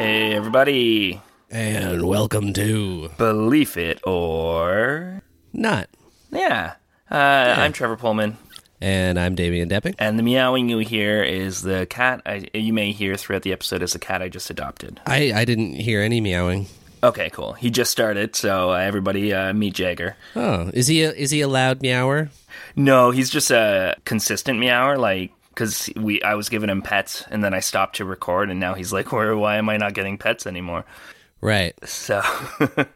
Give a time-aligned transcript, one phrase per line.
[0.00, 1.20] Hey, everybody.
[1.50, 5.20] And welcome to Belief It or
[5.52, 5.90] Not.
[6.32, 6.76] Yeah.
[7.10, 8.36] Uh, I'm Trevor Poelman.
[8.80, 9.96] And I'm Damien Doepping.
[9.98, 13.82] And the meowing you hear is the cat I, you may hear throughout the episode
[13.82, 15.02] is the cat I just adopted.
[15.04, 16.68] I, I didn't hear any meowing.
[17.02, 17.52] Okay, cool.
[17.52, 20.16] He just started, so uh, everybody uh, meet Jagger.
[20.34, 22.30] Oh, is he a, is he a loud meower?
[22.74, 27.44] No, he's just a consistent meower, like because we I was giving him pets and
[27.44, 30.16] then I stopped to record and now he's like, where why am I not getting
[30.16, 30.84] pets anymore?
[31.40, 31.74] Right.
[31.86, 32.22] So.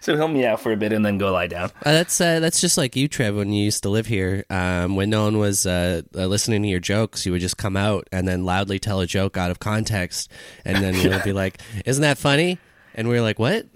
[0.00, 1.70] So he'll meow for a bit and then go lie down.
[1.86, 4.44] Uh, that's uh, that's just like you, Trev, when you used to live here.
[4.50, 7.76] Um, when no one was uh, uh, listening to your jokes, you would just come
[7.76, 10.32] out and then loudly tell a joke out of context,
[10.64, 12.58] and then you'll be like, "Isn't that funny?"
[12.92, 13.66] And we are like, "What?"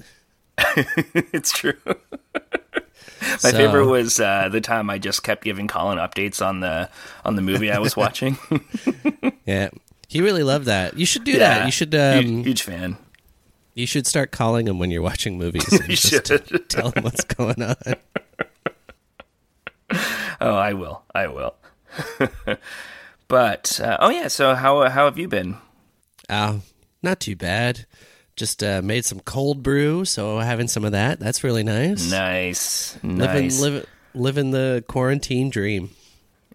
[1.15, 1.79] it's true.
[3.21, 6.89] My so, favorite was uh, the time I just kept giving Colin updates on the
[7.25, 8.39] on the movie I was watching.
[9.47, 9.71] yeah,
[10.09, 10.97] he really loved that.
[10.99, 11.67] You should do yeah, that.
[11.67, 11.95] You should.
[11.95, 12.97] Um, huge, huge fan.
[13.75, 15.67] You should start calling him when you're watching movies.
[15.89, 16.25] you should
[16.69, 17.77] tell him what's going on.
[20.41, 21.03] oh, I will.
[21.15, 21.55] I will.
[23.29, 25.57] but uh, oh yeah, so how how have you been?
[26.29, 26.59] Uh,
[27.03, 27.87] not too bad.
[28.43, 31.21] Just uh, made some cold brew, so having some of that.
[31.21, 32.11] That's really nice.
[32.11, 33.61] Nice, living, nice.
[33.61, 33.85] Living,
[34.15, 35.91] living the quarantine dream.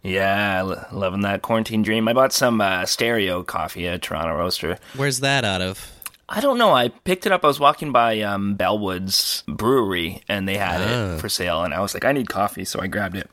[0.04, 2.10] Yeah, loving that quarantine dream.
[2.10, 4.78] I bought some uh, stereo coffee at Toronto Roaster.
[4.98, 5.90] Where's that out of?
[6.28, 6.74] I don't know.
[6.74, 7.46] I picked it up.
[7.46, 11.14] I was walking by um, Bellwood's brewery, and they had Ah.
[11.16, 11.64] it for sale.
[11.64, 13.30] And I was like, I need coffee, so I grabbed it.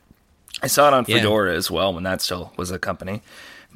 [0.63, 1.17] I saw it on Yeah.
[1.17, 3.21] Fedora as well when that still was a company.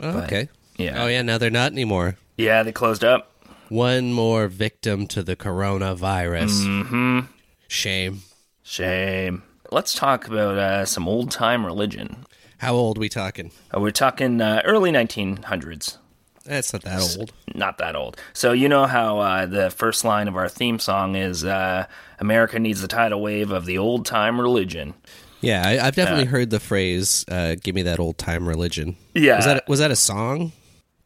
[0.02, 0.48] Oh, But, okay.
[0.78, 1.04] Yeah.
[1.04, 1.22] Oh yeah.
[1.22, 2.16] Now they're not anymore.
[2.38, 3.26] Yeah, they closed up.
[3.70, 6.66] One more victim to the coronavirus.
[6.66, 7.20] Mm-hmm.
[7.68, 8.22] Shame.
[8.64, 9.44] Shame.
[9.72, 12.26] Let's talk about uh, some old time religion.
[12.58, 13.52] How old we talking?
[13.76, 15.98] Uh, we're talking uh, early 1900s.
[16.46, 17.32] That's not that old.
[17.54, 18.18] Not that old.
[18.34, 21.86] So you know how uh, the first line of our theme song is uh,
[22.18, 24.96] "America needs the tidal wave of the old time religion."
[25.42, 28.96] Yeah, I, I've definitely Uh, heard the phrase uh, "Give me that old time religion."
[29.14, 29.36] Yeah.
[29.36, 30.52] was that was that a song?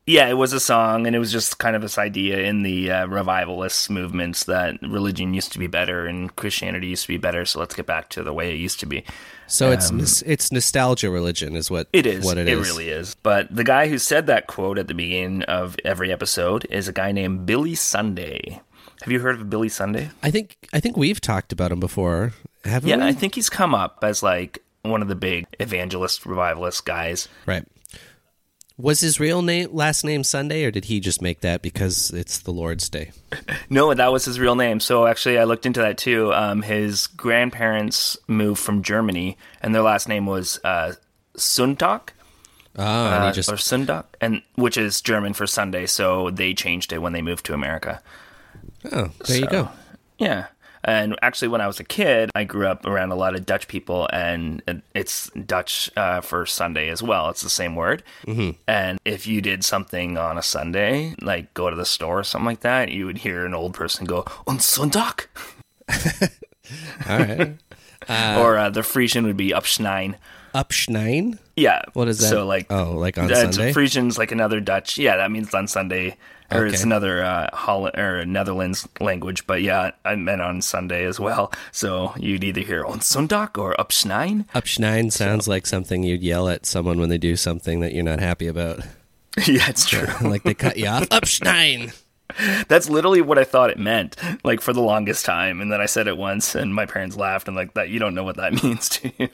[0.06, 2.91] Yeah, it was a song, and it was just kind of this idea in the
[2.91, 7.46] uh, revivalist movements that religion used to be better and Christianity used to be better.
[7.46, 9.06] So let's get back to the way it used to be.
[9.47, 12.25] So it's Um, nos- it's nostalgia religion, is what It is.
[12.25, 12.68] What it it is.
[12.68, 13.16] really is.
[13.24, 16.94] But the guy who said that quote at the beginning of every episode is a
[16.94, 18.59] guy named Billy Sunday.
[19.03, 20.09] Have you heard of Billy Sunday?
[20.22, 22.34] I think I think we've talked about him before,
[22.66, 23.03] haven't Yeah, we?
[23.03, 27.30] I think he's come up as like one of the big evangelist revivalist guys.
[27.46, 27.64] right.
[28.78, 32.39] Was his real name last name Sunday, or did he just make that because it's
[32.39, 33.11] the Lord's Day?
[33.69, 34.79] No, that was his real name.
[34.79, 36.31] So actually, I looked into that too.
[36.34, 40.94] Um, his grandparents moved from Germany, and their last name was uh,
[41.35, 42.09] Sundtag.
[42.75, 45.85] Oh, uh, just or Sundag, and which is German for Sunday.
[45.85, 48.01] So they changed it when they moved to America.
[48.91, 49.69] oh, there you go.
[50.17, 50.47] Yeah.
[50.84, 53.68] And actually, when I was a kid, I grew up around a lot of Dutch
[53.68, 54.62] people, and
[54.94, 57.30] it's Dutch uh, for Sunday as well.
[57.30, 58.04] It's the same word.
[58.26, 58.58] Mhm.
[58.68, 62.46] And if you did something on a Sunday, like go to the store or something
[62.46, 65.28] like that, you would hear an old person go, On Sonntag?
[67.10, 67.56] All right.
[68.10, 70.16] Uh, or uh, the Frisian would be Upschnein.
[70.54, 71.38] Upschnein.
[71.56, 71.81] Yeah.
[71.94, 72.30] What is that?
[72.30, 73.74] So, like, oh, like on that's- Sunday.
[73.74, 74.97] Frisian's like another Dutch.
[74.97, 76.18] Yeah, that means on Sunday.
[76.52, 81.19] Or it's another uh, Holland or Netherlands language, but yeah, I meant on Sunday as
[81.19, 81.52] well.
[81.72, 84.46] So you'd either hear on Sonntag or Upschnein.
[84.50, 88.20] Upschnein sounds like something you'd yell at someone when they do something that you're not
[88.20, 88.81] happy about.
[89.47, 90.06] yeah, it's true.
[90.30, 91.09] like they cut you off.
[91.09, 91.97] Upschnein.
[92.68, 95.59] That's literally what I thought it meant, like for the longest time.
[95.59, 97.90] And then I said it once, and my parents laughed and like that.
[97.90, 99.29] You don't know what that means to you.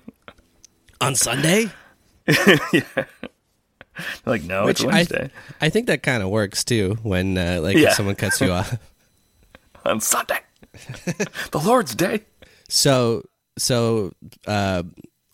[1.01, 1.69] On Sunday?
[2.74, 3.06] yeah.
[4.26, 7.60] Like no, Which it's I, Wednesday I think that kind of works too when uh,
[7.62, 7.90] like Yeah.
[7.90, 8.78] if someone cuts you off.
[9.86, 10.40] on Sunday,
[11.52, 12.22] the Lord's Day.
[12.70, 13.24] So
[13.58, 14.14] so
[14.48, 14.84] uh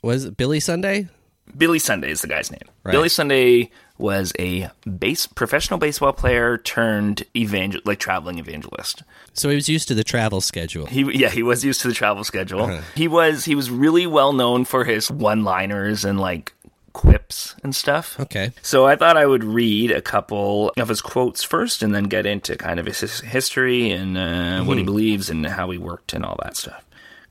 [0.03, 1.09] was it Billy Sunday?
[1.55, 2.61] Billy Sunday is the guy's name.
[2.83, 2.91] Right.
[2.91, 4.69] Billy Sunday was a
[4.99, 9.03] base professional baseball player turned evangel like traveling evangelist.
[9.33, 10.87] So he was used to the travel schedule.
[10.87, 12.63] He yeah, he was used to the travel schedule.
[12.63, 12.81] Uh-huh.
[12.95, 16.53] He was he was really well known for his one-liners and like
[16.95, 18.17] quips and stuff.
[18.19, 18.51] Okay.
[18.61, 22.25] So I thought I would read a couple of his quotes first and then get
[22.25, 26.13] into kind of his his history and uh, what he believes and how he worked
[26.13, 26.83] and all that stuff.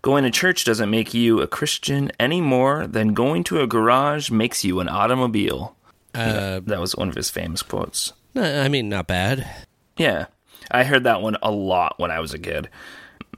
[0.02, 4.30] Going to church doesn't make you a Christian any more than going to a garage
[4.30, 5.74] makes you an automobile.
[6.14, 8.12] Uh, That was one of his famous quotes.
[8.36, 9.48] I mean, not bad.
[9.96, 10.26] Yeah.
[10.70, 12.68] I heard that one a lot when I was a kid.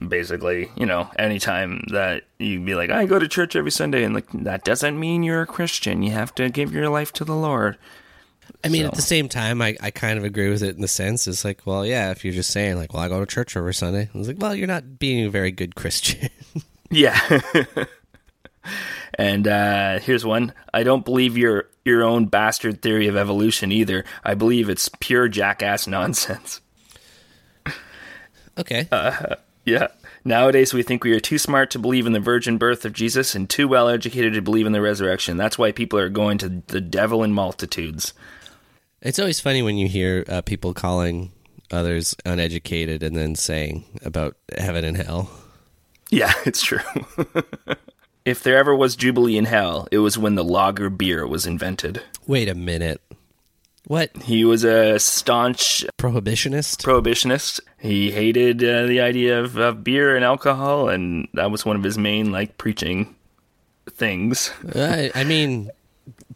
[0.05, 4.13] Basically, you know, anytime that you'd be like, I go to church every Sunday, and
[4.13, 6.03] like, that doesn't mean you're a Christian.
[6.03, 7.77] You have to give your life to the Lord.
[8.63, 10.87] I mean, at the same time, I, I kind of agree with it in the
[10.87, 13.55] sense it's like, well, yeah, if you're just saying like, well, I go to church
[13.55, 16.29] every Sunday, I was like, well, you're not being a very good Christian.
[16.89, 17.19] Yeah.
[19.15, 20.53] and uh, here's one.
[20.73, 24.05] I don't believe your your own bastard theory of evolution either.
[24.23, 26.61] I believe it's pure jackass nonsense.
[28.57, 28.87] okay.
[29.67, 29.87] Yeah.
[30.23, 33.35] Nowadays, we think we are too smart to believe in the virgin birth of Jesus
[33.35, 35.35] and too well educated to believe in the resurrection.
[35.35, 38.13] That's why people are going to the devil in multitudes.
[39.01, 41.33] It's always funny when you hear uh, people calling
[41.69, 45.29] others uneducated and then saying about heaven and hell.
[46.11, 46.79] Yeah, it's true.
[48.25, 52.01] if there ever was Jubilee in hell, it was when the lager beer was invented.
[52.25, 53.01] Wait a minute.
[53.87, 54.11] What?
[54.23, 56.83] He was a staunch Prohibitionist?
[56.83, 57.61] prohibitionist.
[57.79, 61.83] He hated uh, the idea of, of beer and alcohol, and that was one of
[61.83, 63.15] his main like preaching
[63.89, 64.51] things.
[64.75, 65.71] I, I mean,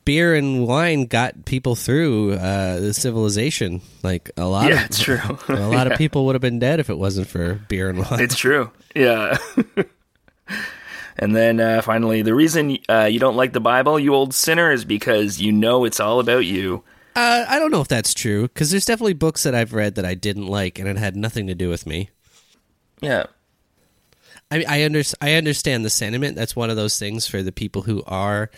[0.05, 3.81] beer and wine got people through uh, the civilization.
[4.01, 5.19] Like a lot Yeah, of it's true.
[5.49, 5.93] a lot Yeah.
[5.93, 8.21] of people would have been dead if it wasn't for beer and wine.
[8.21, 8.71] It's true.
[8.95, 9.37] Yeah.
[11.17, 14.71] and then uh, finally, the reason uh, you don't like the Bible, you old sinner,
[14.71, 16.83] is because you know it's all about you.
[17.15, 20.05] Uh, I don't know if that's true because there's definitely books that I've read that
[20.05, 22.09] I didn't like, and it had nothing to do with me.
[23.01, 23.25] Yeah.
[24.49, 26.35] I I, under, I understand the sentiment.
[26.35, 28.49] That's one of those things for the people who are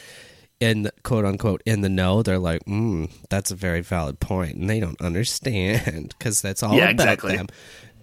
[0.60, 2.22] in the, quote unquote in the know.
[2.24, 4.50] They're like, mm, that's a very valid point.
[4.52, 7.36] point, and they don't understand because that's all Yeah, about exactly.
[7.38, 7.48] them.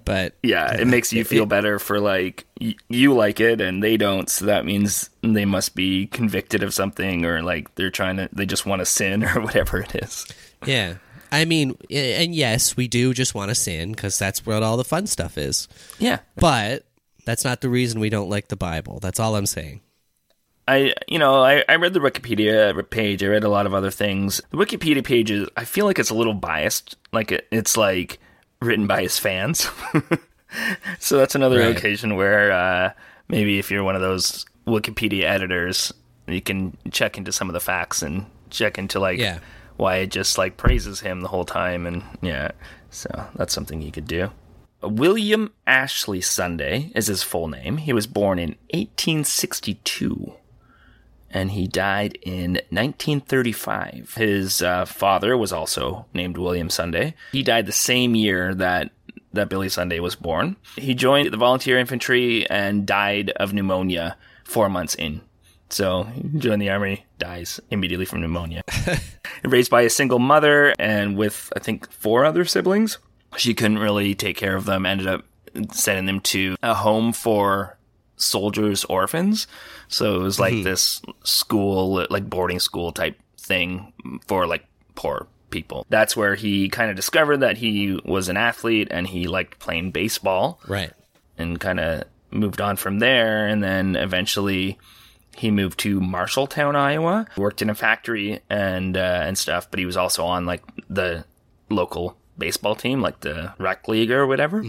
[0.05, 3.97] But Yeah, it makes you feel better for like y- you like it and they
[3.97, 8.29] don't, so that means they must be convicted of something or like they're trying to
[8.33, 10.27] they just want to sin or whatever it is.
[10.67, 10.95] yeah,
[11.33, 14.85] I mean, and yes, we do just want to sin because that's what all the
[14.85, 15.69] fun stuff is.
[15.99, 16.21] Yeah.
[16.37, 16.85] But
[17.25, 18.99] that's not the reason we don't like the Bible.
[19.01, 19.81] That's all I'm saying.
[20.69, 23.23] I you know I, I read the Wikipedia page.
[23.25, 24.41] I read a lot of other things.
[24.51, 26.97] The Wikipedia page is I feel like it's a little biased.
[27.13, 28.19] Like it, it's like
[28.61, 29.69] written by his fans.
[30.99, 31.77] so that's another Right.
[31.77, 32.93] occasion where uh,
[33.29, 35.93] maybe if you're one of those Wikipedia editors,
[36.27, 39.39] you can check into some of the facts and check into like Yeah.
[39.77, 42.51] why it just like praises him the whole time and yeah.
[42.91, 44.31] So that's something you could do.
[44.83, 47.77] William Ashley Sunday is his full name.
[47.79, 50.35] He was born in 1862
[51.31, 54.15] and he died in 1935.
[54.17, 57.15] His uh, father was also named William Sunday.
[57.33, 58.91] He died the same year that
[59.33, 60.57] that Billy Sunday was born.
[60.77, 65.21] He joined the volunteer infantry and died of pneumonia four months in.
[65.69, 68.63] So he joined the army, dies immediately from pneumonia.
[69.45, 72.99] Raised by a single mother and with I think four other siblings,
[73.37, 74.85] she couldn't really take care of them.
[74.85, 75.25] Ended up
[75.73, 77.79] sending them to a home for
[78.21, 79.47] soldiers' orphans.
[79.89, 83.93] So it was like this school, like boarding school type thing
[84.29, 84.65] for like
[84.95, 85.87] poor people.
[85.89, 89.91] That's where he kind of discovered that he was an athlete and he liked playing
[89.91, 90.93] baseball Right.
[91.39, 93.47] and kind of moved on from there.
[93.49, 94.79] And then eventually
[95.37, 99.71] he moved to Marshalltown, Iowa, worked in a factory and uh, and stuff.
[99.71, 101.25] But he was also on like the
[101.69, 104.63] local baseball team, like the rec league or whatever.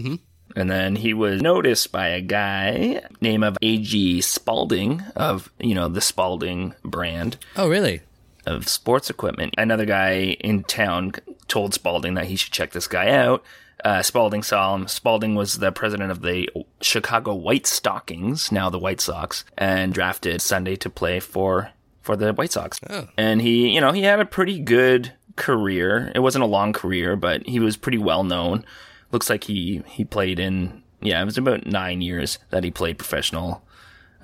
[0.54, 4.20] And then he was noticed by a guy named of A.G.
[4.20, 8.00] Spalding of you know the Spalding brand Oh, really?
[8.44, 9.54] of sports equipment.
[9.56, 11.12] Another guy in town
[11.48, 13.44] told Spalding that he should check this guy out.
[13.84, 14.86] Uh, Spalding saw him.
[14.88, 16.48] Spalding was the president of the
[16.80, 22.32] Chicago White Stockings, now the White Sox, and drafted Sunday to play for for the
[22.32, 22.78] White Sox.
[22.90, 23.08] Oh.
[23.16, 26.12] And he, you know, he had a pretty good career.
[26.14, 28.64] It wasn't a long career, but he was pretty well known.
[29.12, 32.98] Looks like he he played in yeah, it was about nine years that he played
[32.98, 33.62] professional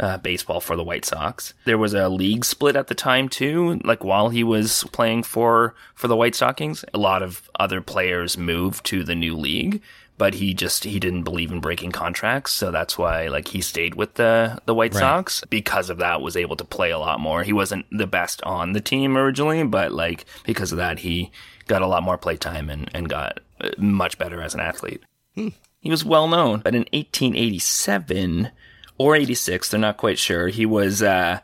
[0.00, 1.54] uh, baseball for the White Sox.
[1.64, 3.80] There was a league split at the time too.
[3.84, 8.38] Like while he was playing for for the White Stockings, a lot of other players
[8.38, 9.82] moved to the new league,
[10.16, 13.96] but he just he didn't believe in breaking contracts, so that's why like he stayed
[13.96, 15.00] with the the White Right.
[15.00, 15.42] Sox.
[15.50, 17.42] Because of that, was able to play a lot more.
[17.42, 21.32] He wasn't the best on the team originally, but like because of that, he
[21.66, 23.40] got a lot more play time and and got
[23.76, 25.02] much better as an athlete.
[25.34, 28.50] He was well known, but in 1887
[28.98, 31.38] or 86, they're not quite sure, he was uh,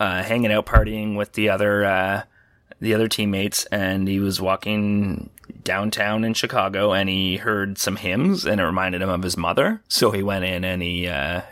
[0.00, 2.22] uh, hanging out, partying with the other uh,
[2.80, 5.30] the other teammates, and he was walking
[5.62, 9.82] downtown in Chicago, and he heard some hymns, and it reminded him of his mother.
[9.88, 11.42] So he went in and he uh,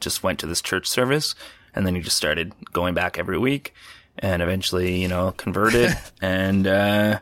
[0.00, 1.34] just went to this church service,
[1.74, 3.74] and then he just started going back every week,
[4.18, 7.20] and eventually, you know, converted, and uh,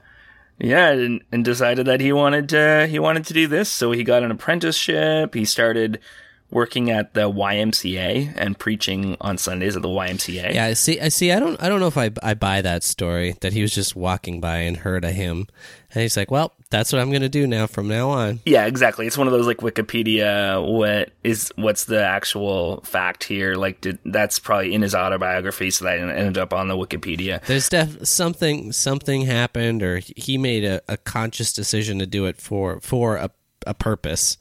[0.58, 3.68] yeah, and, and decided that he wanted to he wanted to do this.
[3.68, 5.34] So he got an apprenticeship.
[5.34, 6.00] He started
[6.50, 10.54] working at the YMCA and preaching on Sundays at the YMCA.
[10.54, 11.00] Yeah, I see.
[11.00, 11.32] I see.
[11.32, 11.60] I don't.
[11.62, 14.58] I don't know if I I buy that story that he was just walking by
[14.58, 15.46] and heard a hymn,
[15.92, 18.66] and he's like, "Well, that's what I'm going to do now from now on." Yeah,
[18.66, 19.06] exactly.
[19.06, 20.64] It's one of those like Wikipedia.
[20.66, 23.54] What is what's the actual fact here?
[23.54, 27.44] Like, did, that's probably in his autobiography, so that ended up on the Wikipedia.
[27.44, 32.40] There's def- something something happened, or he made a, a conscious decision to do it
[32.40, 33.30] for for a
[33.66, 34.38] a purpose.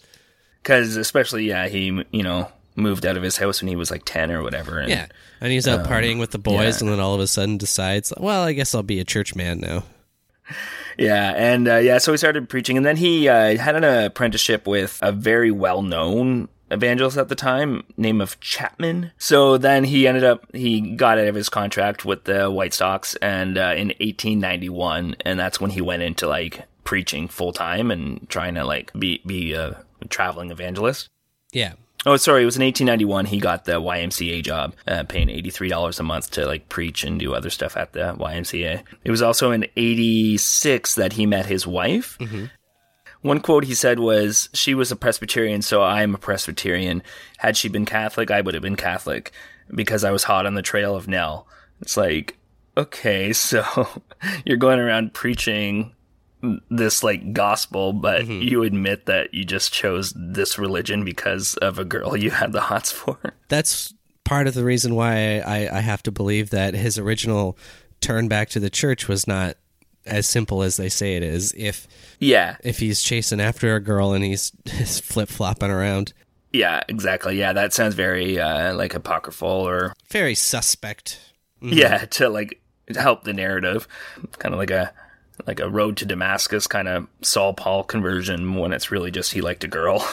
[0.66, 4.02] Because especially, yeah, he you know moved out of his house when he was like
[4.04, 4.80] ten or whatever.
[4.80, 5.06] And, Yeah,
[5.40, 6.86] and he's out Um, partying with the boys, yeah.
[6.88, 9.60] and then all of a sudden decides, "Well, I guess I'll be a church man
[9.60, 9.84] now."
[10.98, 14.66] Yeah, and uh, yeah, so he started preaching, and then he uh, had an apprenticeship
[14.66, 19.12] with a very well-known evangelist at the time, name of Chapman.
[19.18, 23.16] So then he ended up he got out of his contract with the White Sox,
[23.18, 28.28] and uh, in 1891, and that's when he went into like preaching full time and
[28.30, 31.10] trying to like be be a traveling evangelist.
[31.52, 31.74] Yeah,
[32.08, 32.44] Oh, sorry.
[32.44, 33.26] It was in 1891.
[33.26, 37.34] He got the YMCA job, uh, paying $83 a month to like preach and do
[37.34, 38.84] other stuff at the YMCA.
[39.04, 42.18] It was also in 86 that he met his wife.
[43.22, 47.02] One quote he said was, She was a Presbyterian, so I am a Presbyterian.
[47.40, 49.32] Had she been Catholic, I would have been Catholic
[49.74, 51.48] because I was hot on the trail of Nell.
[51.82, 52.38] It's like,
[52.78, 53.64] okay, so
[54.46, 55.96] you're going around preaching
[56.70, 61.86] this like gospel, but you admit that you just chose this religion because of a
[61.86, 63.18] girl you had the hots for.
[63.48, 67.58] that's part of the reason why I, I have to believe that his original
[68.02, 69.58] turn back to the church was not
[70.06, 71.54] as simple as they say it is.
[71.58, 71.88] If
[72.20, 76.14] Yeah, if he's chasing after a girl and he's, he's flip flopping around,
[76.56, 77.38] yeah, exactly.
[77.38, 81.20] Yeah, that sounds very uh, like apocryphal or very suspect.
[81.62, 82.62] yeah to like
[82.96, 83.88] help the narrative,
[84.40, 84.94] kind of like a
[85.46, 89.42] like a road to Damascus kind of Saul Paul conversion when it's really just he
[89.42, 90.00] liked a girl.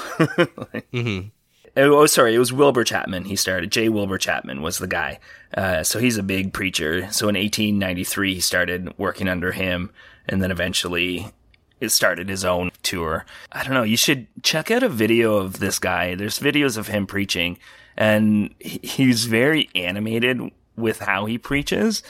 [0.92, 1.28] Mm-hmm.
[1.74, 3.24] Oh, sorry, it was Wilbur Chapman.
[3.24, 3.72] He started.
[3.72, 3.88] J.
[3.88, 5.18] Wilbur Chapman was the guy.
[5.56, 7.10] Uh, so he's a big preacher.
[7.10, 9.90] So in 1893, he started working under him,
[10.28, 11.32] and then eventually
[11.80, 13.24] it started his own tour.
[13.50, 13.82] I don't know.
[13.84, 16.14] You should check out a video of this guy.
[16.14, 17.58] There's videos of him preaching,
[17.96, 20.40] and he's very animated
[20.76, 22.02] with how he preaches,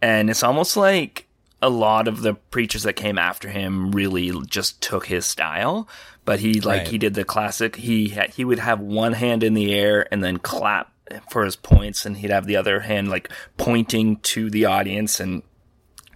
[0.00, 1.26] and it's almost like
[1.62, 5.88] a lot of the preachers that came after him really just took his style.
[6.24, 6.88] But he like Right.
[6.88, 7.76] he did the classic.
[7.76, 10.92] He he would have one hand in the air and then clap
[11.30, 15.42] for his points, and he'd have the other hand like pointing to the audience and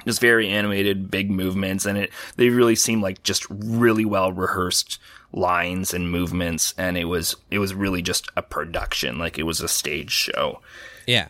[0.07, 4.99] just very animated, big movements, and it they really seemed like just really well rehearsed
[5.33, 9.61] lines and movements, and it was it was really just a production, like it was
[9.61, 10.61] a stage show.
[11.07, 11.29] Yeah.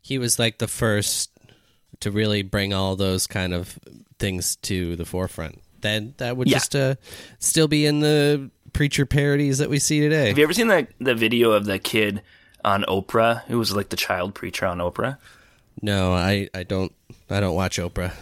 [0.00, 1.30] He was like the first
[2.02, 3.78] to really bring all those kind of
[4.18, 5.60] things to the forefront.
[5.80, 6.56] Then that would Yeah.
[6.58, 6.94] just uh,
[7.40, 10.28] still be in the preacher parodies that we see today.
[10.28, 12.22] Have you ever seen the the video of the kid
[12.64, 15.18] on Oprah who was like the child preacher on Oprah?
[15.80, 16.92] No, I, I don't
[17.30, 18.12] I don't watch Oprah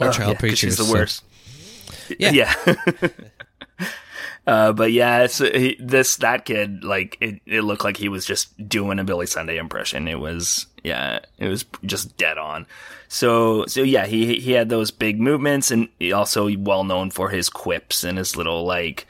[0.00, 0.58] or Oh, child yeah, 'cause preachers.
[0.58, 1.24] She's the so- worst.
[2.18, 2.30] Yeah.
[2.32, 2.54] yeah.
[4.48, 8.66] uh, but yeah, he, this that kid like it, it looked like he was just
[8.66, 10.08] doing a Billy Sunday impression.
[10.08, 12.66] It was yeah, it was just dead on.
[13.08, 17.28] So so yeah, he he had those big movements, and he also well known for
[17.28, 19.06] his quips and his little like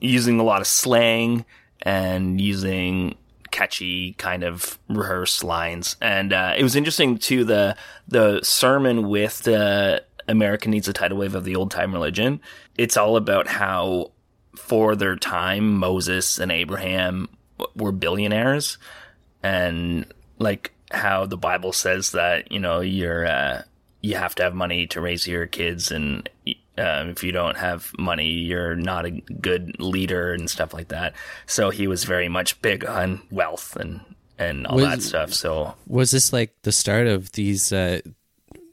[0.00, 1.44] using a lot of slang
[1.82, 3.16] and using
[3.52, 5.94] catchy kind of rehearsed lines.
[6.02, 7.76] And uh, it was interesting too the
[8.08, 12.40] the sermon with the America needs a tidal wave of the old time religion.
[12.76, 14.10] It's all about how
[14.56, 17.28] for their time Moses and Abraham
[17.76, 18.78] were billionaires.
[19.42, 20.06] And
[20.38, 23.62] like how the Bible says that you know you're uh,
[24.00, 26.28] you have to have money to raise your kids and
[26.76, 31.14] um, if you don't have money you're not a good leader and stuff like that.
[31.46, 34.00] So he was very much big on wealth and
[34.38, 35.32] and all Was- that stuff.
[35.32, 38.00] So Was this like the start of these uh,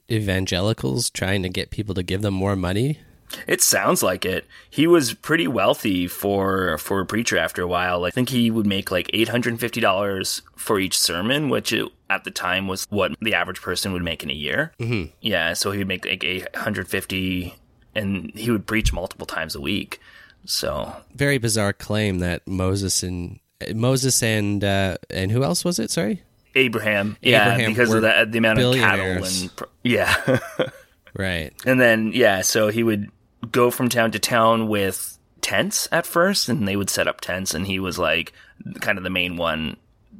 [0.09, 2.99] evangelicals trying to get people to give them more money?
[3.47, 4.45] It sounds like it.
[4.69, 8.05] He was pretty wealthy for for a preacher after a while.
[8.05, 11.73] I think he would make like eight hundred and fifty dollars for each sermon, which
[11.73, 14.73] it, at the time was what the average person would make in a year.
[14.79, 15.11] Mm-hmm.
[15.21, 17.55] Yeah, so he would make like eight hundred fifty,
[17.95, 19.99] and he would preach multiple times a week.
[20.45, 23.39] So Very bizarre claim that Moses and
[23.73, 25.91] Moses and uh, and who else was it?
[25.91, 26.23] Sorry,
[26.55, 29.51] Abraham, yeah, Abraham because of the, the amount of cattle and
[29.83, 30.39] yeah.
[31.13, 31.53] Right.
[31.65, 33.11] And then, yeah, so he would
[33.51, 37.53] go from town to town with tents at first, and they would set up tents,
[37.53, 38.33] and he was like
[38.81, 39.77] kind of the main one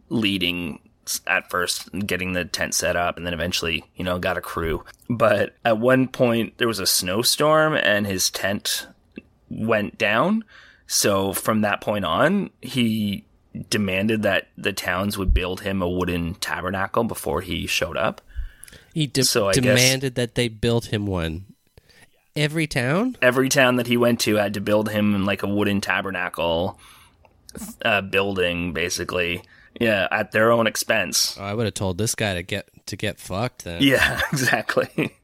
[0.09, 0.79] leading
[1.27, 4.83] at first, getting the tent set up, and then eventually, you know, got a crew.
[5.09, 8.87] But at one point, there was a snowstorm, and his tent
[9.49, 10.43] went down.
[10.87, 13.25] So from that point on, he
[13.69, 18.21] demanded that the towns would build him a wooden tabernacle before he showed up.
[18.93, 21.45] He de- So I guess- demanded that they build him one.
[22.35, 23.17] Every town?
[23.21, 26.79] every town that he went to had to build him like a wooden tabernacle
[27.83, 29.43] uh, building, basically.
[29.79, 31.37] Yeah, at their own expense.
[31.39, 33.81] Oh, I would have told this guy to get to get fucked then.
[33.81, 35.15] Yeah, exactly.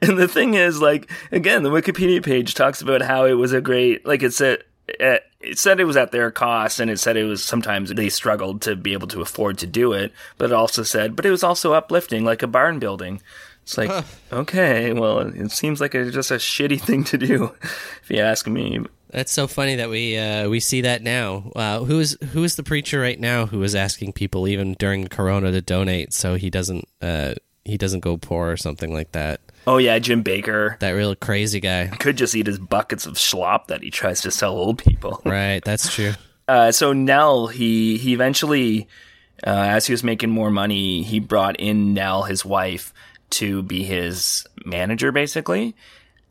[0.00, 3.60] and the thing is, like, again, the Wikipedia page talks about how it was a
[3.60, 4.62] great, like, it said,
[5.00, 8.08] uh, it said it was at their cost, and it said it was sometimes they
[8.08, 11.30] struggled to be able to afford to do it, but it also said, but it
[11.30, 13.20] was also uplifting, like a barn building.
[13.62, 18.06] It's like, okay, well, it seems like a, just a shitty thing to do, if
[18.08, 18.80] you ask me.
[19.10, 21.52] That's so funny that we uh, we see that now.
[21.54, 25.06] Uh, who is who is the preacher right now who is asking people even during
[25.06, 29.40] Corona to donate so he doesn't uh, he doesn't go poor or something like that?
[29.66, 31.88] Oh yeah, Jim Bakker That real crazy guy.
[31.88, 35.20] could just eat his buckets of slop that he tries to sell old people.
[35.26, 36.12] Right, that's true.
[36.48, 38.88] Uh, so Nell, he he eventually,
[39.46, 42.92] uh, as he was making more money, he brought in Nell, his wife,
[43.32, 45.74] to be his manager, basically.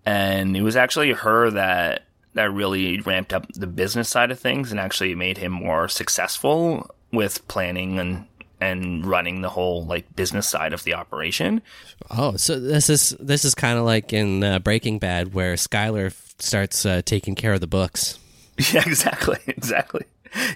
[0.06, 2.04] And it was actually her that
[2.34, 6.90] that really ramped up the business side of things and actually made him more successful
[7.12, 8.26] with planning and
[8.62, 11.62] and running the whole like business side of the operation.
[12.10, 16.14] Oh, so this is this is kind of like in uh, Breaking Bad where Skyler
[16.40, 18.18] starts uh, taking care of the books.
[18.74, 20.06] Yeah, exactly, exactly.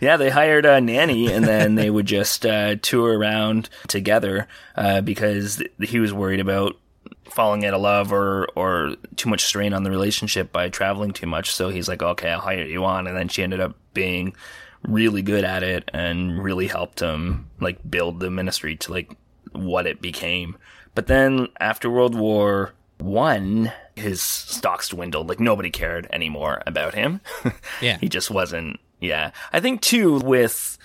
[0.01, 5.01] Yeah, they hired a nanny, and then they would just uh, tour around together uh,
[5.01, 6.77] because he was worried about
[7.25, 11.27] falling out of love or or too much strain on the relationship by traveling too
[11.27, 11.53] much.
[11.53, 14.35] So he's like, "Okay, I'll hire you on," and then she ended up being
[14.83, 19.11] really good at it and really helped him like build the ministry to like
[19.51, 20.57] what it became.
[20.93, 25.27] But then after World War One, his stocks dwindled.
[25.27, 27.21] Like nobody cared anymore about him.
[27.81, 27.97] Yeah.
[27.97, 28.79] he just wasn't.
[28.99, 30.77] Yeah, I think too with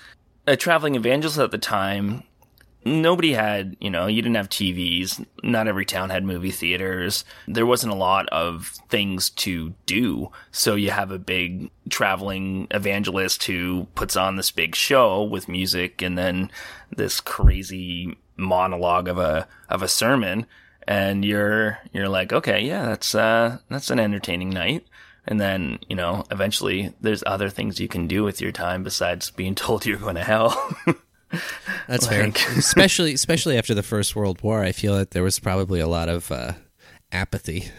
[0.45, 2.23] a traveling evangelist at the time,
[2.83, 5.25] nobody had, you know, you didn't have TVs.
[5.43, 7.23] Not every town had movie theaters.
[7.47, 10.31] There wasn't a lot of things to do.
[10.51, 16.01] So you have a big traveling evangelist who puts on this big show with music
[16.01, 16.51] and then
[16.95, 20.47] this crazy monologue of a of a sermon
[20.87, 24.85] and you're you're like, okay, yeah, that's uh that's an entertaining night.
[25.27, 29.29] And then, you know, eventually there's other things you can do with your time besides
[29.31, 30.75] being told you're going to hell.
[31.87, 32.51] That's Like- fair.
[32.57, 36.09] especially especially after the First World War, I feel that there was probably a lot
[36.09, 36.53] of uh,
[37.11, 37.69] apathy.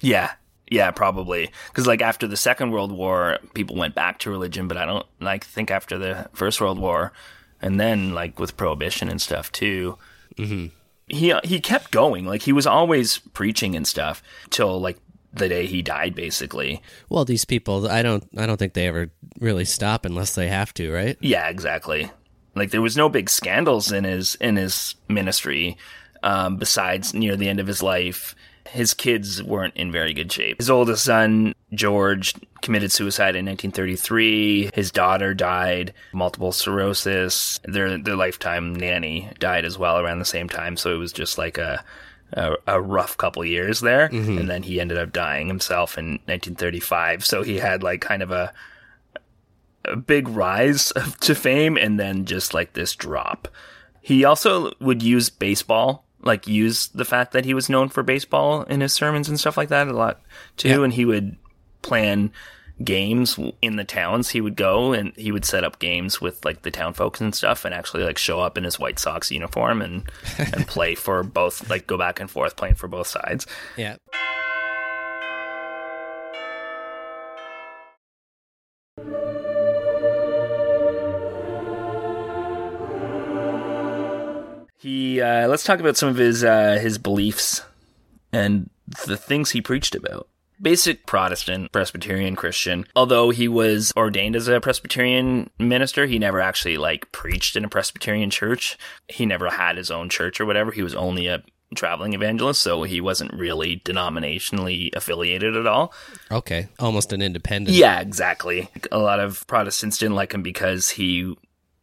[0.00, 0.32] Yeah,
[0.70, 4.76] yeah, probably because like after the Second World War, people went back to religion, but
[4.76, 7.12] I don't like think after the First World War,
[7.62, 9.96] and then like with prohibition and stuff too.
[10.36, 10.66] Mm-hmm.
[11.08, 14.98] He he kept going, like he was always preaching and stuff till like
[15.32, 16.82] the day he died, basically.
[17.08, 20.74] Well, these people, I don't I don't think they ever really stop unless they have
[20.74, 21.16] to, right?
[21.20, 22.10] Yeah, exactly.
[22.54, 25.76] Like there was no big scandals in his in his ministry.
[26.22, 28.34] Um, besides near the end of his life,
[28.68, 30.58] his kids weren't in very good shape.
[30.58, 34.70] His oldest son George committed suicide in 1933.
[34.74, 37.60] His daughter died, multiple sclerosis.
[37.64, 40.76] Their their lifetime nanny died as well around the same time.
[40.76, 41.84] So it was just like a
[42.32, 44.38] a, a rough couple years there, mm-hmm.
[44.38, 47.24] and then he ended up dying himself in 1935.
[47.24, 48.52] So he had like kind of a
[49.84, 53.48] a big rise to fame and then just like this drop.
[54.02, 58.62] He also would use baseball, like use the fact that he was known for baseball
[58.62, 60.20] in his sermons and stuff like that a lot
[60.56, 60.68] too.
[60.68, 60.82] Yeah.
[60.82, 61.36] And he would
[61.82, 62.32] plan
[62.82, 66.62] games in the towns he would go and he would set up games with like
[66.62, 69.82] the town folks and stuff and actually like show up in his White Sox uniform
[69.82, 73.46] and and play for both like go back and forth playing for both sides.
[73.76, 73.96] Yeah.
[84.78, 87.62] He uh, let's talk about some of his uh, his beliefs
[88.32, 88.70] and
[89.06, 90.26] the things he preached about.
[90.60, 92.86] Basic Protestant, Presbyterian Christian.
[92.94, 97.68] Although he was ordained as a Presbyterian minister, he never actually like preached in a
[97.68, 98.76] Presbyterian church.
[99.08, 100.70] He never had his own church or whatever.
[100.70, 101.42] He was only a
[101.74, 105.92] traveling evangelist, so he wasn't really denominationally affiliated at all.
[106.30, 106.68] Okay.
[106.78, 107.76] Almost an independent.
[107.76, 108.68] Yeah, exactly.
[108.90, 111.34] A lot of Protestants didn't like him because he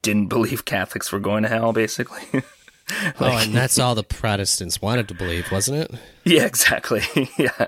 [0.02, 2.22] didn't believe Catholics were going to hell, basically.
[3.20, 6.00] oh, and that's all the Protestants wanted to believe, wasn't it?
[6.28, 7.04] Yeah, exactly.
[7.38, 7.68] yeah.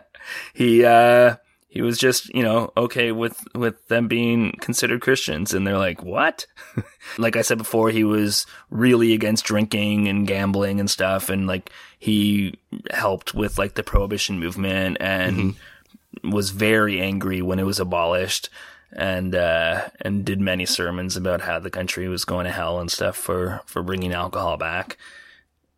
[0.54, 1.36] He uh
[1.72, 6.04] he was just, you know, okay with with them being considered Christians and they're like,
[6.04, 6.48] "What?"
[7.20, 11.72] like I said before, he was really against drinking and gambling and stuff and like
[12.00, 12.56] he
[12.92, 16.32] helped with like the prohibition movement and mm-hmm.
[16.32, 18.50] was very angry when it was abolished
[18.92, 22.89] and uh and did many sermons about how the country was going to hell and
[22.89, 24.98] stuff for for bringing alcohol back.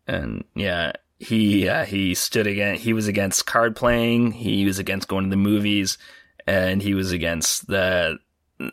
[0.06, 5.06] And yeah, he uh, he stood against he was against card playing he was against
[5.08, 5.96] going to the movies
[6.46, 8.18] and he was against the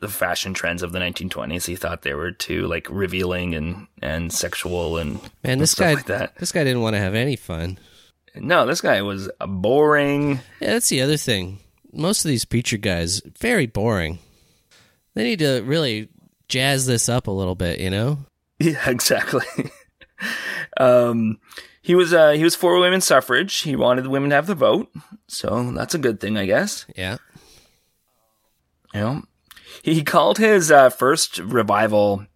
[0.02, 4.34] the fashion trends of the 1920s he thought they were too like revealing and and
[4.34, 6.36] sexual and man this guy like that.
[6.38, 7.78] this guy didn't want to have any fun.
[8.36, 10.40] No this guy was boring.
[10.60, 11.60] Yeah that's the other thing.
[11.92, 14.20] Most of these preacher guys very boring.
[15.14, 16.10] They need to really
[16.48, 18.20] jazz this up a little bit you know?
[18.60, 19.46] Yeah exactly.
[20.78, 21.40] Um
[21.89, 23.62] he was uh, he was for women's suffrage.
[23.62, 24.91] He wanted the women to have the vote,
[25.25, 26.86] so that's a good thing, I guess.
[26.95, 27.17] Yeah.
[28.93, 29.23] You know,
[29.82, 32.28] he called his uh, first revival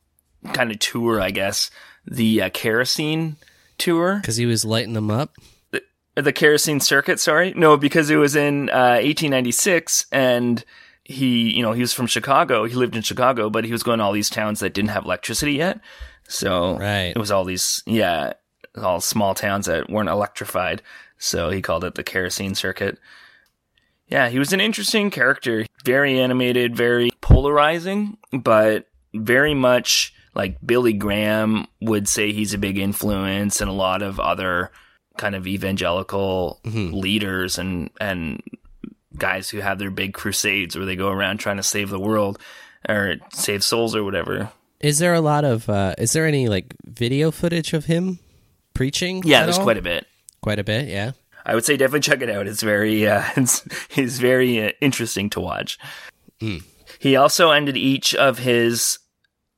[0.54, 1.70] kind of tour, I guess,
[2.04, 3.36] the uh, kerosene
[3.78, 5.36] tour because he was lighting them up.
[5.70, 5.84] The,
[6.16, 10.66] the kerosene circuit, sorry, no, because it was in 1896 uh, and
[11.04, 12.66] he, you know, he was from Chicago.
[12.66, 15.06] He lived in Chicago, but he was going to all these towns that didn't have
[15.06, 15.80] electricity yet.
[16.28, 17.14] So right.
[17.16, 18.34] it was all these, yeah,
[18.78, 20.82] all small towns that weren't electrified.
[21.18, 22.98] So he called it the kerosene circuit.
[24.08, 25.66] Yeah, he was an interesting character.
[25.86, 32.78] Very animated, very polarizing, but very much like Billy Graham would say he's a big
[32.78, 34.72] influence and a lot of other
[35.18, 36.94] kind of evangelical mm-hmm.
[36.94, 38.42] leaders and and
[39.18, 42.40] guys who have their big crusades where they go around trying to save the world
[42.90, 44.52] or save souls or whatever.
[44.80, 48.20] Is there a lot of uh is there any like video footage of him
[48.74, 49.22] preaching?
[49.26, 49.64] Yeah, there's all?
[49.64, 50.06] quite a bit.
[50.42, 51.12] Quite a bit, yeah.
[51.46, 52.48] I would say definitely check it out.
[52.48, 55.78] It's very, uh, it's, it's very uh, interesting to watch.
[56.42, 56.64] Mm.
[57.00, 59.00] He also ended each of his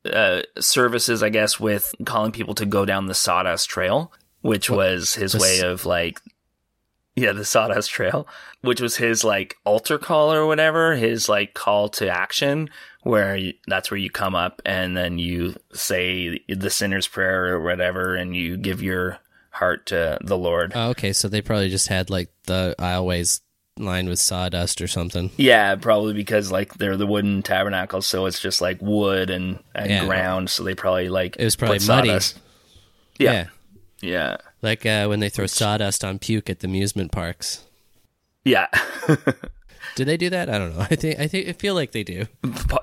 [0.06, 4.78] uh, services, I guess, with calling people to go down the Sawdust Trail, which what?
[4.78, 6.19] was his the way of like,
[7.15, 8.28] yeah, the Sawdust Trail,
[8.62, 12.69] which was his like altar call or whatever, his like call to action,
[13.04, 17.62] where you, that's where you come up and then you say the sinner's prayer or
[17.62, 19.19] whatever, and you give your
[19.51, 20.73] heart to the Lord.
[20.75, 23.39] Oh, okay, so they probably just had like the aisleways
[23.78, 25.32] lined with sawdust or something.
[25.38, 29.89] Yeah, probably because like they're the wooden tabernacles, so it's just like wood and, and
[29.89, 30.06] yeah.
[30.06, 30.49] ground.
[30.49, 32.10] So they probably like it was probably muddy.
[32.10, 33.32] Yeah.
[33.32, 33.47] yeah,
[34.01, 37.63] yeah, like uh, when they throw sawdust on puke at the amusement parks.
[38.43, 38.67] Yeah.
[39.95, 40.49] Do they do that?
[40.49, 40.86] I don't know.
[40.89, 42.25] I think I think I feel like they do.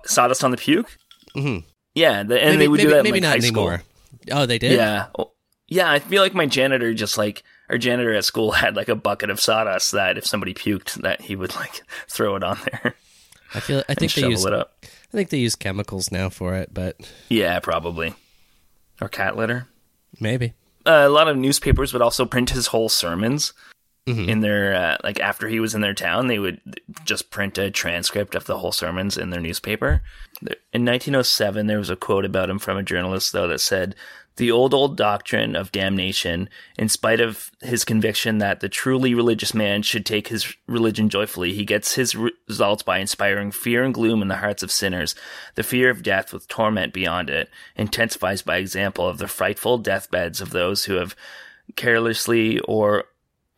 [0.07, 0.97] Sawdust on the puke.
[1.37, 1.67] Mm-hmm.
[1.95, 3.79] Yeah, the, and maybe, they would maybe, do that maybe in, like, not high anymore.
[3.79, 4.39] School.
[4.39, 4.73] Oh, they did.
[4.73, 5.09] Yeah,
[5.69, 5.91] yeah.
[5.91, 9.29] I feel like my janitor just like our janitor at school had like a bucket
[9.29, 12.95] of sawdust that if somebody puked, that he would like throw it on there.
[13.55, 13.83] I feel.
[13.89, 14.77] I think they use it up.
[14.85, 16.97] I think they use chemicals now for it, but
[17.29, 18.15] yeah, probably
[19.03, 19.67] or cat litter.
[20.19, 20.55] Maybe
[20.87, 23.53] a lot of newspapers would also print his whole sermons
[24.07, 24.29] mm-hmm.
[24.29, 26.61] in their uh, like after he was in their town, they would
[27.05, 30.03] just print a transcript of the whole sermons in their newspaper.
[30.73, 33.95] In 1907, there was a quote about him from a journalist though that said,
[34.37, 39.53] "The old old doctrine of damnation, in spite of his conviction that the truly religious
[39.55, 42.17] man should take his religion joyfully, he gets his
[42.49, 45.15] results by inspiring fear and gloom in the hearts of sinners.
[45.55, 50.41] The fear of death with torment beyond it intensifies by example of the frightful deathbeds
[50.41, 51.15] of those who have."
[51.77, 53.05] carelessly or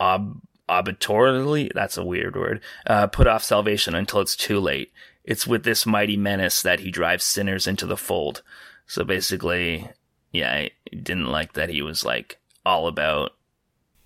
[0.00, 4.92] ob- arbitrarily, that's a weird word, uh, put off salvation until it's too late.
[5.24, 8.42] It's with this mighty menace that he drives sinners into the fold.
[8.86, 9.88] So basically,
[10.34, 13.30] yeah, I didn't like that he was like all about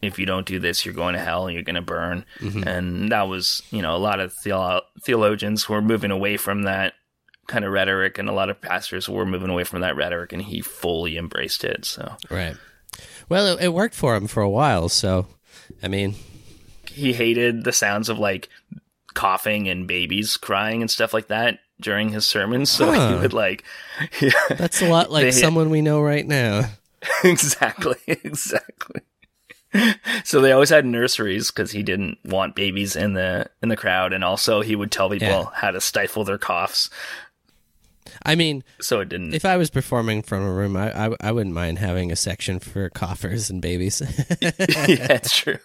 [0.00, 2.24] if you don't do this, you're going to hell and you're going to burn.
[2.38, 2.68] Mm-hmm.
[2.68, 6.92] And that was, you know, a lot of theolo- theologians were moving away from that
[7.48, 10.42] kind of rhetoric, and a lot of pastors were moving away from that rhetoric, and
[10.42, 11.86] he fully embraced it.
[11.86, 12.56] So, right.
[13.28, 14.90] Well, it, it worked for him for a while.
[14.90, 15.26] So,
[15.82, 16.14] I mean,
[16.92, 18.50] he hated the sounds of like
[19.14, 22.70] coughing and babies crying and stuff like that during his sermons.
[22.70, 23.14] So huh.
[23.14, 23.64] he would like,
[24.20, 26.70] yeah, that's a lot like they, someone we know right now.
[27.24, 29.02] exactly, exactly.
[30.24, 34.12] so they always had nurseries because he didn't want babies in the in the crowd,
[34.12, 35.50] and also he would tell people yeah.
[35.54, 36.90] how to stifle their coughs.
[38.24, 39.34] I mean, so it didn't.
[39.34, 42.58] If I was performing from a room, I I, I wouldn't mind having a section
[42.58, 44.00] for coughers and babies.
[44.40, 45.58] yeah, it's true.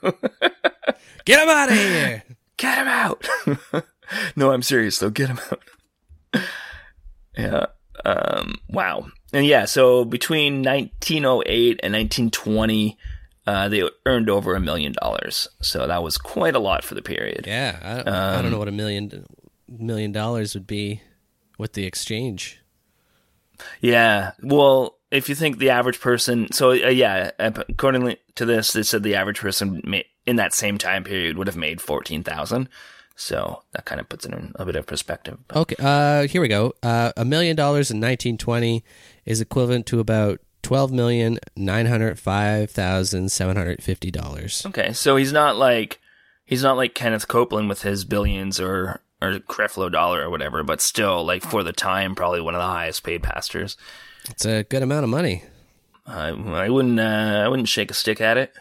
[1.25, 2.23] Get him out of here!
[2.57, 3.25] Get him out!
[4.35, 5.09] no, I'm serious though.
[5.09, 5.61] Get him out.
[7.37, 7.65] Yeah.
[8.05, 9.07] Um, wow.
[9.31, 12.97] and yeah, so between 1908 and 1920,
[13.45, 15.47] uh, they earned over a million dollars.
[15.61, 17.45] So that was quite a lot for the period.
[17.47, 17.91] Yeah, I,
[18.37, 19.25] I don't know Um, what a million
[19.67, 21.01] million dollars would be
[21.57, 22.59] with the exchange.
[23.81, 24.31] Yeah.
[24.41, 29.03] Well, if you think the average person, so uh, yeah, according to this, they said
[29.03, 29.81] the average person
[30.25, 32.69] in that same time period would have made fourteen thousand.
[33.23, 35.37] So that kind of puts it in a bit of perspective.
[35.55, 36.73] Okay, uh, here we go.
[36.83, 38.83] Uh, a million dollars in 1920
[39.25, 44.63] is equivalent to about twelve million nine hundred five thousand seven hundred fifty dollars.
[44.65, 45.99] Okay, so he's not like
[46.45, 50.81] he's not like Kenneth Copeland with his billions or or Creflo Dollar or whatever, but
[50.81, 53.77] still like for the time, probably one of the highest paid pastors.
[54.29, 55.43] It's a good amount of money.
[56.05, 58.53] I I wouldn't uh, I wouldn't shake a stick at it.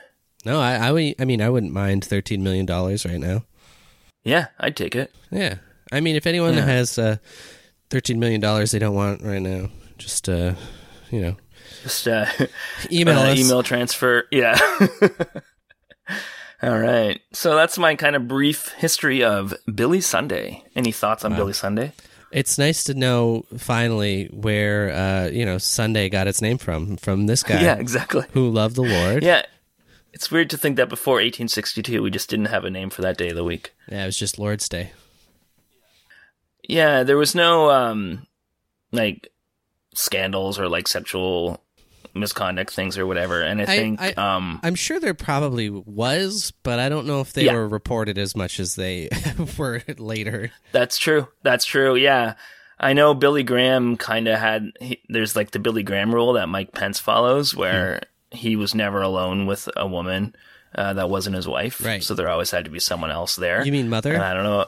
[0.45, 3.45] No, I, I, would- I mean, I wouldn't mind thirteen million dollars right now.
[4.25, 5.13] Yeah, I'd take it.
[5.31, 5.57] Yeah,
[5.91, 6.65] I mean, if anyone Yeah.
[6.65, 7.17] has uh,
[7.91, 10.55] thirteen million dollars they don't want right now, just uh,
[11.11, 11.37] you know,
[11.83, 12.27] Just uh,
[12.93, 13.39] email uh, us.
[13.39, 14.25] email transfer.
[14.31, 14.59] Yeah.
[16.63, 17.21] All right.
[17.33, 20.63] So that's my kind of brief history of Billy Sunday.
[20.77, 21.93] Any thoughts on Billy Sunday?
[22.31, 27.27] It's nice to know finally where uh, you know Sunday got its name from from
[27.27, 27.61] this guy.
[27.63, 28.25] Yeah, exactly.
[28.33, 29.25] Who loved the Lord.
[29.25, 29.43] Yeah.
[30.13, 33.17] It's weird to think that before 1862 we just didn't have a name for that
[33.17, 33.73] day of the week.
[33.91, 34.93] Yeah, it was just Lord's Day.
[36.69, 38.27] Yeah, there was no um
[38.93, 39.29] like
[39.95, 41.63] scandals or like sexual
[42.15, 43.41] misconduct things or whatever.
[43.43, 47.21] And I, I- think I- um I'm sure there probably was, but I don't know
[47.21, 47.55] if they Yeah.
[47.55, 49.09] were reported as much as they
[49.59, 50.51] were later.
[50.73, 51.29] That's true.
[51.43, 51.97] That's true.
[51.97, 52.35] Yeah.
[52.79, 56.49] I know Billy Graham kind of had, he, there's like the Billy Graham rule that
[56.49, 58.01] Mike Pence follows where
[58.33, 60.35] he was never alone with a woman
[60.75, 61.85] uh, that wasn't his wife.
[61.85, 62.03] Right.
[62.03, 63.65] So there always had to be someone else there.
[63.65, 64.13] You mean mother?
[64.15, 64.67] And I don't know.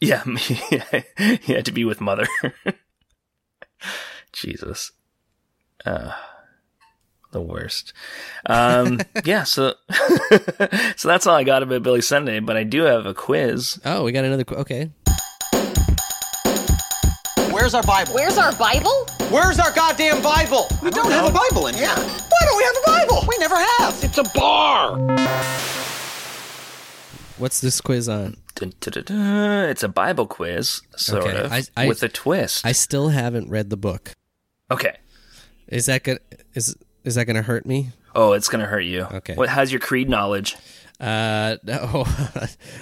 [0.00, 0.22] Yeah.
[1.44, 2.26] he had to be with mother.
[4.32, 4.92] Jesus.
[5.84, 6.12] Uh,
[7.32, 7.92] the worst.
[8.46, 9.42] Um, yeah.
[9.44, 9.74] So,
[10.96, 13.80] so that's all I got about Billy Sunday, but I do have a quiz.
[13.84, 14.44] Oh, we got another.
[14.44, 14.90] qu- Okay.
[17.62, 18.14] Where's our Bible?
[18.14, 19.06] Where's our Bible?
[19.30, 20.66] Where's our goddamn Bible?
[20.82, 21.94] We don't, have a Bible in here.
[21.94, 23.24] Why don't we have a Bible?
[23.28, 24.02] We never have.
[24.02, 24.98] It's a bar.
[27.38, 28.36] What's this quiz on?
[28.56, 29.68] Dun, dun, dun, dun.
[29.68, 32.66] It's a Bible quiz, sort Okay, of, I- I- with a twist.
[32.66, 34.10] I still haven't read the book.
[34.68, 34.96] okay.
[35.68, 36.18] Is that good?
[36.54, 37.90] Is is that going to hurt me?
[38.16, 39.02] Oh, it's gonna hurt you.
[39.04, 39.36] Okay.
[39.36, 39.48] What?
[39.48, 40.56] How's your creed knowledge?
[40.98, 42.06] Uh, no,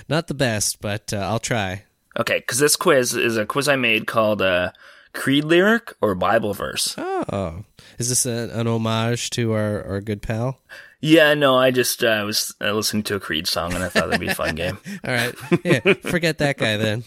[0.09, 1.85] not the best, but uh, I'll try.
[2.19, 4.73] Okay, because this quiz is a quiz I made called uh,
[5.13, 6.95] "Creed Lyric" or Bible Verse.
[6.99, 7.65] Oh,
[7.99, 10.59] is this a, an homage to our, our good pal?
[11.01, 14.07] Yeah, no, I just uh, was uh, listening to a Creed song and I thought
[14.11, 14.79] that'd be a fun game.
[15.05, 17.05] All right, yeah, forget that guy then.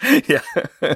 [0.26, 0.42] yeah.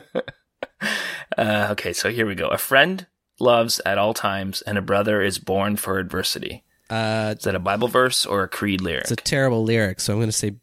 [1.37, 2.49] uh, okay, so here we go.
[2.49, 3.07] A friend
[3.41, 6.63] loves at all times, and a brother is born for adversity.
[6.89, 9.05] Uh, Is that a Bible verse or a Creed lyric?
[9.05, 10.57] it's a terrible lyric, so I'm going to say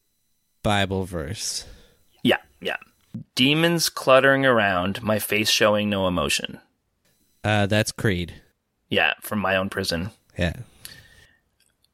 [0.63, 1.65] Bible verse.
[2.61, 2.77] Yeah.
[3.35, 6.59] Demons cluttering around, my face showing no emotion.
[7.43, 8.35] Uh, that's Creed.
[8.89, 10.11] Yeah, from my own prison.
[10.37, 10.53] Yeah.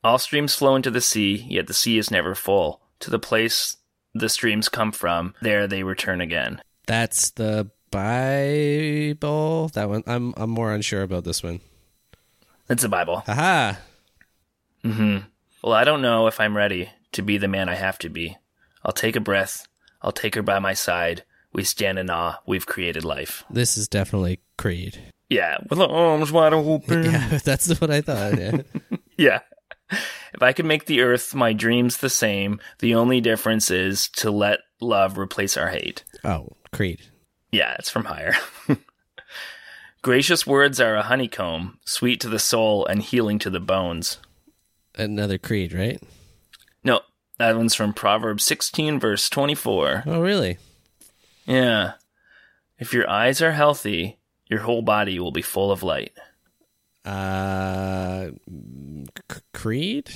[0.04, 2.82] All streams flow into the sea, yet the sea is never full.
[3.02, 3.78] To the place
[4.14, 6.62] the streams come from, there they return again.
[6.88, 9.70] That's the Bible.
[9.70, 10.04] That one.
[10.06, 11.60] I'm I'm more unsure about this one.
[12.70, 13.24] It's the Bible.
[13.26, 13.74] Haha.
[14.84, 15.18] hmm
[15.64, 18.38] Well, I don't know if I'm ready to be the man I have to be.
[18.84, 19.68] I'll take a breath.
[20.06, 21.24] I'll take her by my side.
[21.52, 22.38] We stand in awe.
[22.46, 23.44] We've created life.
[23.50, 25.00] This is definitely Creed.
[25.30, 27.04] Yeah, with the arms wide open.
[27.12, 28.38] Yeah, that's what I thought.
[28.40, 28.62] Yeah.
[29.18, 29.40] Yeah.
[29.90, 34.30] If I could make the earth my dreams the same, the only difference is to
[34.30, 36.04] let love replace our hate.
[36.26, 37.00] oh, Creed.
[37.52, 38.34] Yeah, it's from higher.
[40.02, 44.20] Gracious words are a honeycomb, sweet to the soul and healing to the bones.
[44.96, 46.04] Another Creed, right?
[46.84, 47.00] No,
[47.38, 50.04] that one's from Proverbs 16, verse 24.
[50.06, 50.58] Oh, really?
[51.46, 51.94] Yeah.
[52.80, 54.18] If your eyes are healthy,
[54.48, 56.12] your whole body will be full of light.
[57.04, 58.32] Uh,
[59.32, 60.12] C- Creed.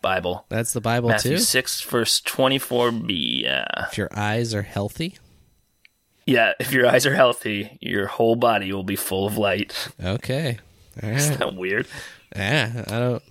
[0.00, 0.46] Bible.
[0.48, 1.42] That's the Bible Matthew too.
[1.42, 3.42] 6, verse 24b.
[3.42, 3.66] Yeah.
[3.90, 5.18] If your eyes are healthy.
[6.26, 9.88] Yeah, if your eyes are healthy, your whole body will be full of light.
[10.02, 10.58] Okay.
[11.02, 11.86] All Isn't that weird?
[12.36, 13.22] Yeah, I don't.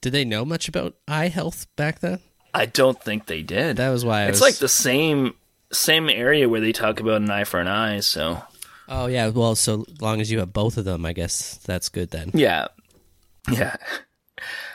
[0.00, 2.20] Did they know much about eye health back then?
[2.54, 3.76] I don't think they did.
[3.76, 5.34] That was why I it's was- like the same
[5.72, 8.00] same area where they talk about an eye for an eye.
[8.00, 8.42] So
[8.88, 9.28] Oh yeah.
[9.28, 12.30] Well, so long as you have both of them, I guess that's good then.
[12.34, 12.68] yeah,
[13.50, 13.76] yeah.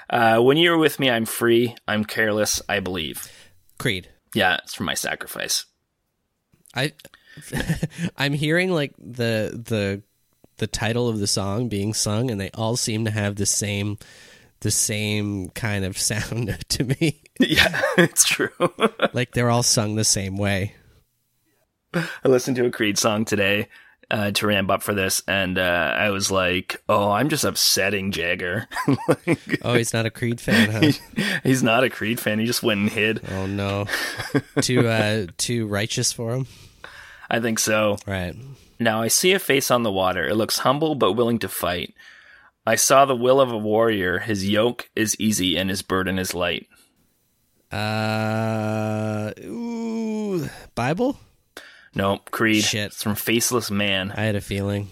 [0.10, 1.76] Uh, when you're with me, I'm free.
[1.88, 2.62] I'm careless.
[2.70, 3.32] I believe.
[3.80, 4.10] Creed.
[4.36, 5.66] Yeah, it's for my sacrifice.
[6.76, 6.94] I
[8.18, 10.04] I'm hearing like the the
[10.58, 13.98] the title of the song being sung, and they all seem to have the same
[14.64, 17.22] the same kind of sound to me.
[17.40, 18.50] Yeah, it's true.
[19.14, 20.76] like they're all sung the same way.
[21.94, 23.68] I listened to a Creed song today
[24.10, 28.12] uh, to ramp up for this, and uh, I was like, "Oh, I'm just upsetting
[28.12, 28.68] Jagger."
[29.08, 30.80] like, oh, he's not a Creed fan, huh?
[30.80, 32.40] he, he's not a Creed fan.
[32.40, 33.22] He just went and hid.
[33.30, 33.86] Oh no,
[34.62, 36.48] too uh, too righteous for him.
[37.30, 37.98] I think so.
[38.08, 38.36] Right
[38.80, 40.28] now, I see a face on the water.
[40.28, 41.94] It looks humble but willing to fight.
[42.66, 44.20] I saw the will of a warrior.
[44.20, 46.68] His yoke is easy and his burden is light.
[47.72, 51.20] Uh, ooh, Bible?
[51.96, 52.64] No, Creed.
[52.64, 52.88] Shit.
[52.88, 54.12] It's from Faceless Man.
[54.16, 54.90] I had a feeling.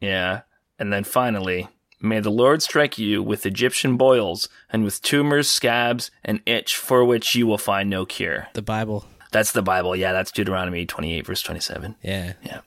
[0.00, 0.42] Yeah.
[0.78, 1.68] And then finally,
[2.00, 7.04] may the Lord strike you with Egyptian boils and with tumors, scabs, and itch for
[7.04, 8.48] which you will find no cure.
[8.52, 9.06] The Bible.
[9.30, 9.96] That's the Bible.
[9.96, 11.96] Yeah, that's Deuteronomy 28, verse 27.
[12.02, 12.34] Yeah.
[12.42, 12.60] Yeah.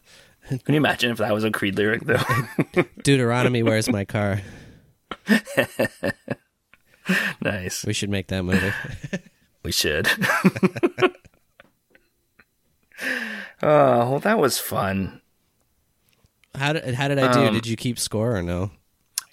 [0.47, 2.21] Can you imagine if that was a Creed lyric, though?
[3.03, 4.41] Deuteronomy, where's my car?
[7.41, 7.83] nice.
[7.85, 8.71] We should make that movie.
[9.63, 10.07] we should.
[11.01, 11.09] oh,
[13.61, 15.21] well, that was fun.
[16.53, 17.39] How did how did I do?
[17.47, 18.71] Um, did you keep score or no?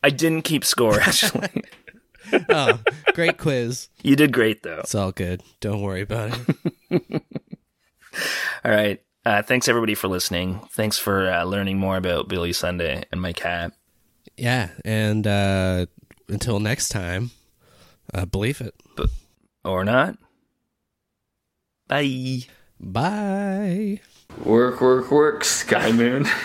[0.02, 1.62] I didn't keep score actually.
[2.48, 2.80] oh,
[3.14, 3.88] great quiz.
[4.02, 4.80] You did great though.
[4.80, 5.42] It's all good.
[5.60, 6.36] Don't worry about
[6.90, 7.22] it.
[8.64, 9.00] all right.
[9.24, 10.60] Uh, thanks everybody for listening.
[10.70, 13.72] Thanks for uh, learning more about Billy Sunday and my cat.
[14.36, 15.86] Yeah, and uh,
[16.28, 17.30] until next time,
[18.12, 19.10] uh, believe it, but
[19.64, 20.16] or not.
[21.86, 22.40] Bye.
[22.80, 24.00] Bye.
[24.44, 26.26] Work, work, work, Sky Moon.